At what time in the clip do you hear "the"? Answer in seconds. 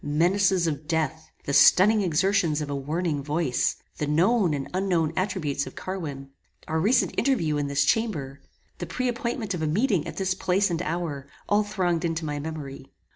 1.45-1.53, 3.99-4.07, 8.79-8.87